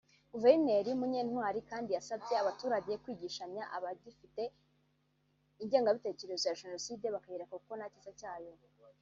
Guverineri 0.33 0.91
Munyantwali 0.99 1.59
kandi 1.69 1.89
yasabye 1.97 2.33
abaturage 2.41 2.91
kwigishanya 3.03 3.63
abagifite 3.77 4.43
ingengabitekerezo 5.63 6.43
ya 6.47 6.57
Jenoside 6.61 7.05
bakayireka 7.15 7.55
kuko 7.59 7.73
nta 7.75 7.87
cyiza 7.93 8.13
cyayo 8.21 8.51